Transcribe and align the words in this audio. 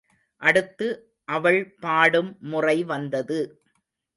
அடுத்து 0.41 0.87
அவள் 1.27 1.61
பாடும் 1.79 2.37
முறை 2.41 2.83
வந்தது. 2.83 3.39